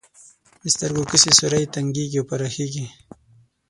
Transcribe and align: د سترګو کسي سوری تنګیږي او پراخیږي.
د 0.61 0.63
سترګو 0.75 1.03
کسي 1.11 1.29
سوری 1.39 1.63
تنګیږي 1.73 2.17
او 2.19 2.25
پراخیږي. 2.29 2.85